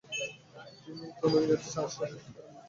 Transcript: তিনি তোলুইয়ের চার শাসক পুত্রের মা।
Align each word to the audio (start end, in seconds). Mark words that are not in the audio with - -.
তিনি 0.83 1.05
তোলুইয়ের 1.19 1.61
চার 1.63 1.87
শাসক 1.87 2.19
পুত্রের 2.23 2.45
মা। 2.45 2.59